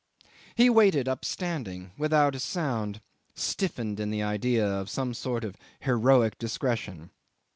He 0.55 0.67
waited 0.67 1.07
upstanding, 1.07 1.91
without 1.95 2.33
a 2.33 2.39
sound, 2.39 3.01
stiffened 3.35 3.99
in 3.99 4.09
the 4.09 4.23
idea 4.23 4.67
of 4.67 4.89
some 4.89 5.13
sort 5.13 5.43
of 5.43 5.57
heroic 5.81 6.39
discretion. 6.39 7.11